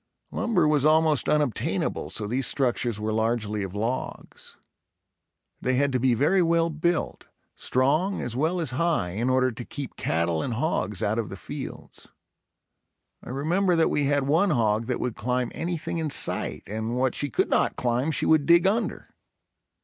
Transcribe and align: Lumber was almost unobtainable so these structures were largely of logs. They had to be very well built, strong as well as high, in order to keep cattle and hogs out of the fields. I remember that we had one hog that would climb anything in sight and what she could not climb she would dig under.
Lumber 0.31 0.67
was 0.67 0.83
almost 0.83 1.29
unobtainable 1.29 2.09
so 2.09 2.25
these 2.25 2.47
structures 2.47 2.99
were 2.99 3.13
largely 3.13 3.61
of 3.61 3.75
logs. 3.75 4.55
They 5.61 5.75
had 5.75 5.91
to 5.91 5.99
be 5.99 6.15
very 6.15 6.41
well 6.41 6.71
built, 6.71 7.27
strong 7.55 8.19
as 8.19 8.35
well 8.35 8.59
as 8.59 8.71
high, 8.71 9.09
in 9.11 9.29
order 9.29 9.51
to 9.51 9.63
keep 9.63 9.95
cattle 9.97 10.41
and 10.41 10.55
hogs 10.55 11.03
out 11.03 11.19
of 11.19 11.29
the 11.29 11.37
fields. 11.37 12.07
I 13.23 13.29
remember 13.29 13.75
that 13.75 13.91
we 13.91 14.05
had 14.05 14.23
one 14.25 14.49
hog 14.49 14.87
that 14.87 14.99
would 14.99 15.15
climb 15.15 15.51
anything 15.53 15.99
in 15.99 16.09
sight 16.09 16.63
and 16.65 16.97
what 16.97 17.13
she 17.13 17.29
could 17.29 17.51
not 17.51 17.75
climb 17.75 18.09
she 18.09 18.25
would 18.25 18.47
dig 18.47 18.65
under. 18.65 19.07